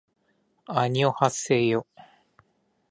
[0.65, 1.85] あにょはせよ